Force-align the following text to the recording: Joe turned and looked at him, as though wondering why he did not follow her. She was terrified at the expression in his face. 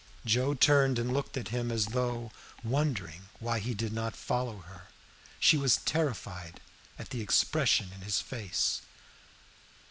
Joe 0.25 0.55
turned 0.55 0.97
and 0.97 1.13
looked 1.13 1.37
at 1.37 1.49
him, 1.49 1.69
as 1.71 1.85
though 1.93 2.31
wondering 2.63 3.29
why 3.39 3.59
he 3.59 3.75
did 3.75 3.93
not 3.93 4.15
follow 4.15 4.61
her. 4.61 4.87
She 5.39 5.57
was 5.57 5.77
terrified 5.77 6.59
at 6.97 7.11
the 7.11 7.21
expression 7.21 7.91
in 7.93 8.01
his 8.01 8.19
face. 8.19 8.81